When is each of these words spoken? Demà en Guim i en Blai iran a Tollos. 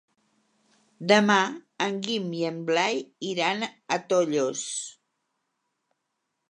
Demà 1.11 1.35
en 1.87 1.99
Guim 2.07 2.33
i 2.39 2.41
en 2.51 2.57
Blai 2.71 2.99
iran 3.35 3.65
a 3.69 4.01
Tollos. 4.15 4.67